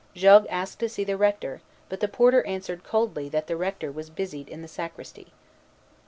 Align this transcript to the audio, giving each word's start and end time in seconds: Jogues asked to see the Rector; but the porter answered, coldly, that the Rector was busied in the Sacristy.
Jogues 0.15 0.47
asked 0.49 0.79
to 0.79 0.89
see 0.89 1.03
the 1.03 1.15
Rector; 1.15 1.61
but 1.87 1.99
the 1.99 2.07
porter 2.07 2.43
answered, 2.47 2.83
coldly, 2.83 3.29
that 3.29 3.45
the 3.45 3.55
Rector 3.55 3.91
was 3.91 4.09
busied 4.09 4.49
in 4.49 4.63
the 4.63 4.67
Sacristy. 4.67 5.27